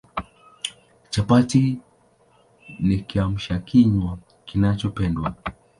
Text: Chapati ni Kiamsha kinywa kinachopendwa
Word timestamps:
Chapati 1.09 1.79
ni 2.79 2.97
Kiamsha 3.01 3.59
kinywa 3.59 4.17
kinachopendwa 4.45 5.35